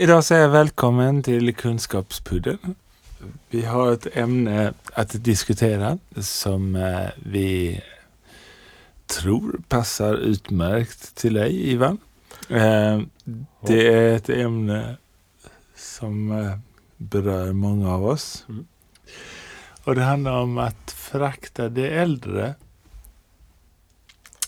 Idag 0.00 0.24
säger 0.24 0.42
jag 0.42 0.48
välkommen 0.48 1.22
till 1.22 1.54
Kunskapspudden. 1.54 2.74
Vi 3.48 3.64
har 3.64 3.92
ett 3.92 4.16
ämne 4.16 4.72
att 4.92 5.24
diskutera 5.24 5.98
som 6.16 6.76
eh, 6.76 7.08
vi 7.16 7.80
tror 9.06 9.60
passar 9.68 10.14
utmärkt 10.14 11.14
till 11.14 11.34
dig, 11.34 11.70
Ivan. 11.70 11.98
Eh, 12.48 13.00
det 13.66 13.94
är 13.94 14.16
ett 14.16 14.28
ämne 14.28 14.96
som 15.76 16.32
eh, 16.32 16.58
berör 16.96 17.52
många 17.52 17.94
av 17.94 18.06
oss. 18.06 18.44
Mm. 18.48 18.66
Och 19.84 19.94
det 19.94 20.02
handlar 20.02 20.32
om 20.32 20.58
att 20.58 20.90
förakta 20.90 21.68
de 21.68 21.88
äldre. 21.88 22.54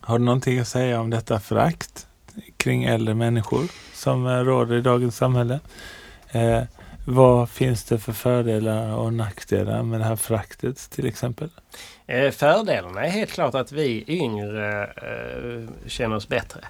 Har 0.00 0.18
du 0.18 0.24
någonting 0.24 0.58
att 0.58 0.68
säga 0.68 1.00
om 1.00 1.10
detta 1.10 1.40
förakt 1.40 2.06
kring 2.66 2.84
äldre 2.84 3.14
människor 3.14 3.68
som 3.94 4.26
eh, 4.26 4.30
råder 4.30 4.76
i 4.76 4.80
dagens 4.80 5.16
samhälle? 5.16 5.60
Eh, 6.30 6.62
vad 7.04 7.50
finns 7.50 7.84
det 7.84 7.98
för 7.98 8.12
fördelar 8.12 8.94
och 8.94 9.12
nackdelar 9.12 9.82
med 9.82 10.00
det 10.00 10.04
här 10.04 10.16
föraktet 10.16 10.90
till 10.90 11.06
exempel? 11.06 11.48
Eh, 12.06 12.30
fördelarna 12.30 13.04
är 13.04 13.10
helt 13.10 13.32
klart 13.32 13.54
att 13.54 13.72
vi 13.72 14.04
yngre 14.06 14.84
eh, 14.84 15.88
känner 15.88 16.16
oss 16.16 16.28
bättre. 16.28 16.60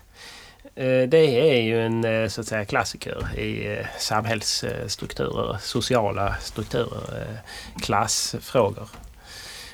Eh, 0.75 1.09
det 1.09 1.57
är 1.57 1.63
ju 1.63 1.87
en 1.87 2.05
eh, 2.05 2.29
så 2.29 2.41
att 2.41 2.47
säga 2.47 2.65
klassiker 2.65 3.39
i 3.39 3.73
eh, 3.73 3.87
samhällsstrukturer, 3.99 5.57
sociala 5.61 6.37
strukturer, 6.41 7.21
eh, 7.21 7.37
klassfrågor. 7.83 8.89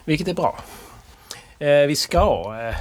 Vilket 0.04 0.28
är 0.28 0.34
bra. 0.34 0.58
Eh, 1.58 1.86
vi 1.86 1.96
ska 1.96 2.54
eh, 2.60 2.76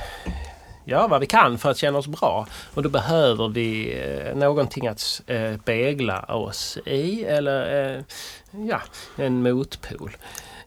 göra 0.85 1.07
vad 1.07 1.19
vi 1.19 1.27
kan 1.27 1.57
för 1.57 1.71
att 1.71 1.77
känna 1.77 1.97
oss 1.97 2.07
bra 2.07 2.47
och 2.73 2.83
då 2.83 2.89
behöver 2.89 3.49
vi 3.49 3.99
eh, 3.99 4.35
någonting 4.35 4.87
att 4.87 5.21
eh, 5.27 5.57
spegla 5.61 6.21
oss 6.21 6.77
i 6.85 7.23
eller 7.23 7.95
eh, 7.95 8.03
ja, 8.51 8.81
en 9.17 9.43
motpol. 9.43 10.17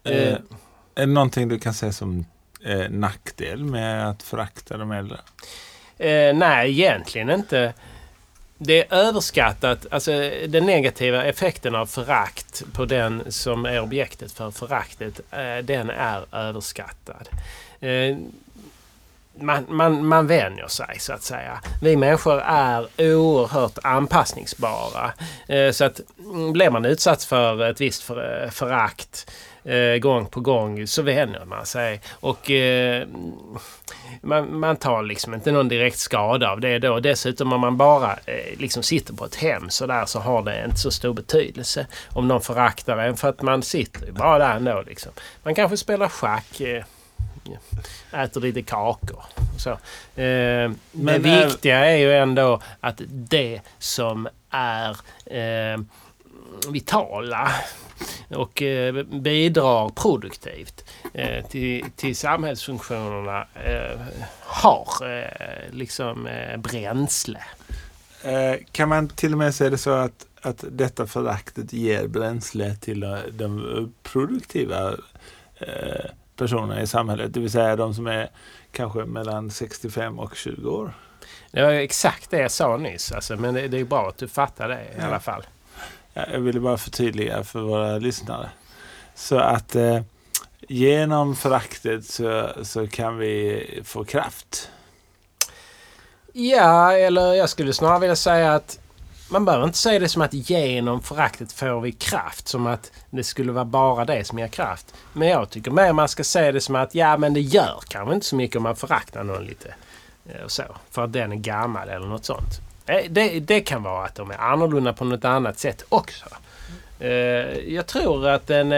Är 0.03 0.41
det 0.95 1.05
någonting 1.05 1.47
du 1.47 1.59
kan 1.59 1.73
säga 1.73 1.91
som 1.91 2.25
nackdel 2.89 3.63
med 3.63 4.09
att 4.09 4.23
förakta 4.23 4.77
de 4.77 4.91
äldre? 4.91 5.17
Nej, 6.33 6.69
egentligen 6.69 7.29
inte. 7.29 7.73
Det 8.57 8.91
är 8.91 8.97
överskattat, 8.97 9.85
alltså 9.91 10.11
den 10.47 10.65
negativa 10.65 11.23
effekten 11.23 11.75
av 11.75 11.85
förakt 11.85 12.63
på 12.73 12.85
den 12.85 13.23
som 13.31 13.65
är 13.65 13.81
objektet 13.81 14.31
för 14.31 14.51
föraktet, 14.51 15.19
den 15.63 15.89
är 15.89 16.25
överskattad. 16.31 17.29
Man, 19.39 19.65
man, 19.69 20.05
man 20.05 20.27
vänjer 20.27 20.67
sig 20.67 20.99
så 20.99 21.13
att 21.13 21.23
säga. 21.23 21.59
Vi 21.81 21.95
människor 21.95 22.41
är 22.45 22.87
oerhört 22.99 23.77
anpassningsbara. 23.83 25.13
Eh, 25.47 25.71
så 25.71 25.85
att 25.85 26.01
mm, 26.19 26.53
blir 26.53 26.69
man 26.69 26.85
utsatt 26.85 27.23
för 27.23 27.69
ett 27.69 27.81
visst 27.81 28.03
för, 28.03 28.49
förakt 28.51 29.31
eh, 29.63 29.97
gång 29.97 30.25
på 30.25 30.39
gång 30.39 30.87
så 30.87 31.01
vänjer 31.01 31.45
man 31.45 31.65
sig. 31.65 32.01
Och 32.11 32.51
eh, 32.51 33.07
man, 34.21 34.59
man 34.59 34.75
tar 34.75 35.03
liksom 35.03 35.33
inte 35.33 35.51
någon 35.51 35.67
direkt 35.67 35.99
skada 35.99 36.51
av 36.51 36.59
det 36.59 36.79
då. 36.79 36.99
Dessutom 36.99 37.53
om 37.53 37.61
man 37.61 37.77
bara 37.77 38.15
liksom 38.57 38.83
sitter 38.83 39.13
på 39.13 39.25
ett 39.25 39.35
hem 39.35 39.69
så 39.69 39.87
där 39.87 40.05
så 40.05 40.19
har 40.19 40.43
det 40.43 40.65
inte 40.65 40.77
så 40.77 40.91
stor 40.91 41.13
betydelse 41.13 41.87
om 42.13 42.27
någon 42.27 42.41
föraktar 42.41 42.97
en 42.97 43.17
för 43.17 43.29
att 43.29 43.41
man 43.41 43.63
sitter 43.63 44.05
ju 44.05 44.11
bara 44.11 44.39
där 44.39 44.55
ändå 44.55 44.83
liksom. 44.87 45.11
Man 45.43 45.55
kanske 45.55 45.77
spelar 45.77 46.07
schack, 46.07 46.61
äter 48.11 48.41
lite 48.41 48.61
kakor 48.61 49.23
så. 49.57 49.69
Eh, 49.69 49.77
det 50.15 50.75
Men 50.91 51.25
är- 51.25 51.45
viktiga 51.47 51.85
är 51.85 51.97
ju 51.97 52.13
ändå 52.13 52.61
att 52.79 53.01
det 53.07 53.61
som 53.79 54.27
är 54.49 54.89
eh, 55.25 55.79
vitala 56.69 57.51
och 58.29 58.61
eh, 58.61 59.03
bidrar 59.03 59.89
produktivt 59.89 60.85
eh, 61.13 61.45
till, 61.45 61.85
till 61.95 62.15
samhällsfunktionerna 62.15 63.47
eh, 63.65 63.99
har 64.39 64.87
eh, 65.17 65.71
liksom 65.71 66.27
eh, 66.27 66.57
bränsle. 66.57 67.39
Eh, 68.23 68.55
kan 68.71 68.89
man 68.89 69.07
till 69.09 69.31
och 69.31 69.37
med 69.37 69.55
säga 69.55 69.69
det 69.69 69.77
så 69.77 69.89
att, 69.91 70.25
att 70.41 70.63
detta 70.71 71.07
föraktet 71.07 71.73
ger 71.73 72.07
bränsle 72.07 72.75
till 72.75 72.99
de, 73.31 73.93
produktiva 74.03 74.91
eh, 75.59 76.05
personerna 76.35 76.81
i 76.81 76.87
samhället? 76.87 77.33
Det 77.33 77.39
vill 77.39 77.51
säga 77.51 77.75
de 77.75 77.93
som 77.93 78.07
är 78.07 78.29
kanske 78.71 78.99
mellan 79.05 79.51
65 79.51 80.19
och 80.19 80.35
20 80.35 80.69
år. 80.69 80.93
Det 81.51 81.61
var 81.63 81.69
exakt 81.71 82.29
det 82.29 82.37
jag 82.39 82.51
sa 82.51 82.77
nyss, 82.77 83.11
alltså, 83.11 83.35
men 83.35 83.53
det, 83.53 83.67
det 83.67 83.79
är 83.79 83.83
bra 83.85 84.07
att 84.09 84.17
du 84.17 84.27
fattar 84.27 84.69
det 84.69 84.75
i 84.81 84.87
Ja. 84.99 85.05
alla 85.05 85.19
fall. 85.19 85.43
Ja, 86.13 86.25
Jag 86.31 86.39
ville 86.39 86.59
bara 86.59 86.77
förtydliga 86.77 87.43
för 87.43 87.59
våra 87.61 87.97
lyssnare. 87.97 88.49
Så 89.15 89.37
att 89.37 89.75
eh, 89.75 90.01
genom 90.67 91.35
föraktet 91.35 92.05
så, 92.05 92.49
så 92.63 92.87
kan 92.87 93.17
vi 93.17 93.81
få 93.85 94.03
kraft. 94.05 94.69
Ja, 96.33 96.91
eller 96.93 97.33
jag 97.33 97.49
skulle 97.49 97.73
snarare 97.73 97.99
vilja 97.99 98.15
säga 98.15 98.53
att 98.53 98.79
man 99.29 99.45
behöver 99.45 99.65
inte 99.65 99.77
säga 99.77 99.99
det 99.99 100.09
som 100.09 100.21
att 100.21 100.33
genom 100.33 101.01
föraktet 101.01 101.51
får 101.51 101.81
vi 101.81 101.91
kraft. 101.91 102.47
Som 102.47 102.67
att 102.67 102.91
det 103.09 103.23
skulle 103.23 103.51
vara 103.51 103.65
bara 103.65 104.05
det 104.05 104.23
som 104.23 104.39
ger 104.39 104.47
kraft. 104.47 104.93
Men 105.13 105.27
jag 105.27 105.49
tycker 105.49 105.71
mer 105.71 105.93
man 105.93 106.07
ska 106.07 106.23
säga 106.23 106.51
det 106.51 106.61
som 106.61 106.75
att 106.75 106.95
ja, 106.95 107.17
men 107.17 107.33
det 107.33 107.41
gör 107.41 107.79
kanske 107.87 108.13
inte 108.13 108.25
så 108.25 108.35
mycket 108.35 108.55
om 108.55 108.63
man 108.63 108.75
föraktar 108.75 109.23
någon 109.23 109.45
lite. 109.45 109.75
Eh, 110.29 110.43
och 110.43 110.51
så, 110.51 110.63
för 110.91 111.03
att 111.03 111.13
den 111.13 111.31
är 111.31 111.35
gammal 111.35 111.89
eller 111.89 112.07
något 112.07 112.25
sånt. 112.25 112.61
Eh, 112.85 113.01
det, 113.09 113.39
det 113.39 113.61
kan 113.61 113.83
vara 113.83 114.05
att 114.05 114.15
de 114.15 114.31
är 114.31 114.37
annorlunda 114.37 114.93
på 114.93 115.05
något 115.05 115.25
annat 115.25 115.59
sätt 115.59 115.85
också. 115.89 116.25
Eh, 116.99 117.09
jag 117.73 117.87
tror 117.87 118.27
att 118.27 118.47
den 118.47 118.71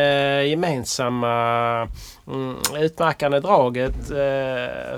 gemensamma 0.49 1.87
mm, 2.27 2.57
utmärkande 2.75 3.39
draget 3.39 4.07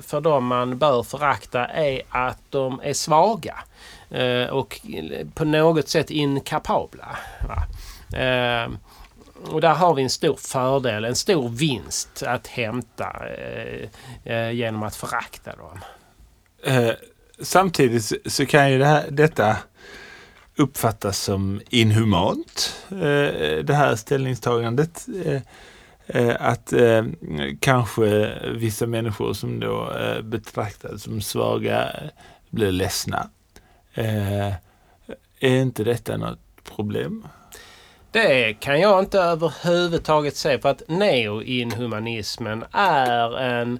för 0.02 0.22
de 0.22 0.46
man 0.46 0.78
bör 0.78 1.04
förakta 1.04 1.66
är 1.66 2.02
att 2.10 2.40
de 2.50 2.82
är 2.84 2.94
svaga 2.94 3.56
eh, 4.12 4.50
Och 4.50 4.82
på 5.34 5.46
något 5.46 5.90
sätt 5.90 6.12
inkapabla. 6.12 7.18
Va? 7.48 7.64
Eh, 8.20 8.70
Och 9.52 9.62
där 9.62 9.74
har 9.74 9.94
vi 9.94 10.04
en 10.04 10.10
stor 10.10 10.36
fördel, 10.36 11.06
en 11.06 11.16
stor 11.16 11.50
vinst 11.50 12.24
att 12.24 12.48
hämta 12.48 13.14
eh, 13.28 13.90
eh 14.34 14.52
genom 14.52 14.84
att 14.84 14.96
förakta 14.96 15.56
dem. 15.56 15.80
Eh, 16.64 16.92
samtidigt 17.42 18.32
så, 18.32 18.46
kan 18.46 18.72
ju 18.72 18.78
det 18.78 18.86
här, 18.86 19.06
detta 19.12 19.58
uppfattas 20.56 21.20
som 21.20 21.62
inhumant. 21.70 22.84
Eh, 22.92 23.64
det 23.64 23.74
här 23.74 23.96
ställningstagandet. 23.96 25.08
Eh, 25.26 25.42
eh 26.08 26.36
att 26.40 26.74
eh, 26.74 27.06
kanske 27.60 28.38
vissa 28.54 28.88
människor 28.88 29.34
som 29.34 29.60
då 29.60 29.92
eh, 29.92 30.22
betraktas 30.22 31.04
som 31.04 31.22
svaga 31.22 31.92
blir 32.50 32.72
ledsna. 32.72 33.30
Eh, 34.00 34.54
är 35.40 35.62
inte 35.62 35.84
detta 35.84 36.18
något 36.18 36.40
problem? 36.64 37.28
Det 38.12 38.54
kan 38.54 38.80
jag 38.80 39.00
inte 39.00 39.20
överhuvudtaget 39.20 40.36
se 40.36 40.60
för 40.60 40.70
att 40.70 40.82
neoinhumanismen 40.88 42.66
är 42.72 43.40
en 43.40 43.80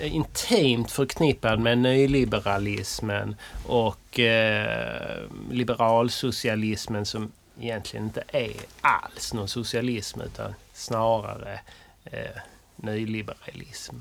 intimt 0.00 0.90
förknippad 0.90 1.60
med 1.60 1.78
nyliberalismen 1.78 3.36
och 3.66 4.20
eh, 4.20 5.18
liberalsocialismen 5.50 7.06
som 7.06 7.32
egentligen 7.60 8.06
inte 8.06 8.22
är 8.28 8.52
alls 8.80 9.34
någon 9.34 9.48
socialism 9.48 10.20
utan 10.20 10.54
snarare 10.72 11.60
eh, 12.04 12.40
nyliberalism. 12.76 13.96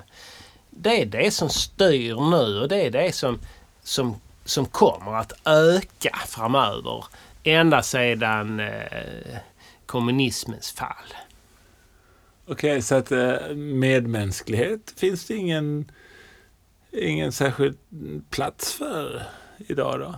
Det 0.70 1.02
är 1.02 1.06
det 1.06 1.32
som 1.32 1.50
styr 1.50 2.16
nu 2.30 2.60
och 2.60 2.68
det 2.68 2.86
är 2.86 2.92
det 2.92 3.16
som, 3.16 3.40
som, 3.84 4.16
som 4.50 4.66
kommer 4.66 5.16
att 5.16 5.34
öka 5.46 6.18
framöver. 6.28 7.06
Ända 7.44 7.82
sedan 7.82 8.60
eh, 8.60 9.38
kommunismens 9.86 10.72
fall. 10.72 11.14
Okej, 12.48 12.82
så 12.82 12.96
att 12.96 13.12
eh, 13.12 13.50
medmänsklighet 13.56 14.94
finns 14.98 15.26
det 15.26 15.36
ingen, 15.36 15.92
ingen 16.92 17.32
särskild 17.32 17.78
plats 18.30 18.74
för 18.74 19.24
idag 19.58 20.00
då? 20.00 20.16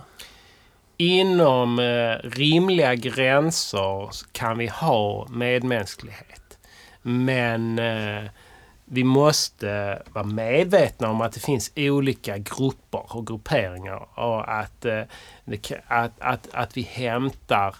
Inom 0.96 1.78
eh, 1.78 2.30
rimliga 2.30 2.94
gränser 2.94 4.10
kan 4.32 4.58
vi 4.58 4.66
ha 4.66 5.28
medmänsklighet. 5.28 6.58
Men 7.02 7.78
eh, 7.78 8.24
vi 8.94 9.04
måste 9.04 10.02
vara 10.12 10.24
medvetna 10.24 11.08
om 11.10 11.20
att 11.20 11.32
det 11.32 11.40
finns 11.40 11.72
olika 11.76 12.38
grupper 12.38 13.16
och 13.16 13.26
grupperingar 13.26 14.18
och 14.18 14.58
att, 14.58 14.84
eh, 14.84 15.02
att, 15.86 16.12
att, 16.18 16.48
att 16.52 16.76
vi 16.76 16.82
hämtar 16.82 17.76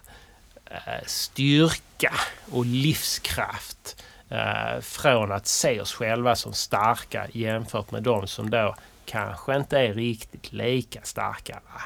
eh, 0.64 1.06
styrka 1.06 2.12
och 2.52 2.66
livskraft 2.66 4.02
eh, 4.28 4.80
från 4.80 5.32
att 5.32 5.46
se 5.46 5.80
oss 5.80 5.92
själva 5.94 6.36
som 6.36 6.52
starka 6.52 7.26
jämfört 7.32 7.90
med 7.90 8.02
de 8.02 8.26
som 8.26 8.50
då 8.50 8.74
kanske 9.04 9.56
inte 9.56 9.78
är 9.78 9.94
riktigt 9.94 10.52
lika 10.52 11.00
starka. 11.02 11.54
Va? 11.54 11.82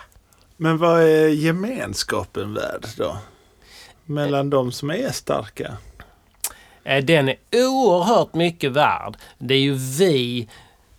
Men 0.57 0.79
vad 0.79 1.03
är 1.03 1.29
gemenskapen 1.29 2.55
värd 2.55 2.87
då? 2.97 3.19
Mellan 4.05 4.51
de 4.51 4.73
som 4.73 4.91
är 4.91 5.11
starka? 5.11 5.77
Eh, 6.87 7.05
den 7.05 7.29
är 7.29 7.37
oerhört 7.53 8.35
mycket 8.35 8.73
värd. 8.73 9.17
Det 9.39 9.55
är 9.55 9.61
ju 9.61 9.75
vi... 9.75 10.49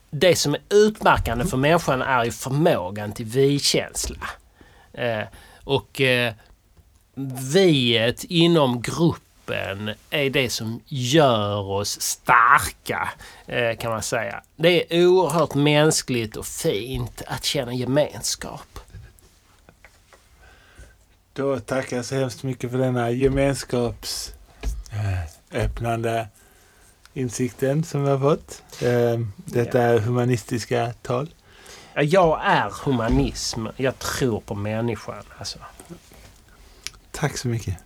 Det 0.09 0.35
som 0.35 0.53
är 0.53 0.61
utmärkande 0.69 1.45
för 1.45 1.57
människan 1.57 2.01
är 2.01 2.25
ju 2.25 2.31
förmågan 2.31 3.11
till 3.11 3.25
vi-känsla. 3.25 4.29
Eh, 4.93 5.23
och 5.63 6.01
eh, 6.01 6.33
viet 7.53 8.23
inom 8.23 8.81
gruppen 8.81 9.91
är 10.09 10.29
det 10.29 10.49
som 10.49 10.81
gör 10.85 11.59
oss 11.59 12.01
starka, 12.01 13.09
eh, 13.45 13.77
kan 13.77 13.91
man 13.91 14.03
säga. 14.03 14.43
Det 14.55 14.95
är 14.95 15.07
oerhört 15.07 15.53
mänskligt 15.53 16.35
och 16.35 16.45
fint 16.45 17.21
att 17.27 17.43
känna 17.43 17.73
gemenskap. 17.73 18.79
Då 21.33 21.59
tackar 21.59 21.95
jag 21.95 22.05
så 22.05 22.15
hemskt 22.15 22.43
mycket 22.43 22.71
för 22.71 22.77
denna 22.77 23.11
gemenskaps... 23.11 24.33
Eh, 24.91 25.36
gemenskapsöppnande 25.51 26.27
insikten 27.13 27.83
som 27.83 28.03
vi 28.03 28.09
har 28.09 28.19
fått. 28.19 28.63
Eh, 28.81 29.19
Detta 29.35 29.81
är 29.81 29.99
humanistiska 29.99 30.93
tal. 31.01 31.29
Ja, 31.93 32.01
Jag 32.01 32.39
är 32.45 32.69
humanism. 32.85 33.67
Jag 33.77 33.99
tror 33.99 34.39
på 34.41 34.55
människan. 34.55 35.23
Alltså. 35.37 35.59
Tack 37.11 37.37
så 37.37 37.47
mycket. 37.47 37.77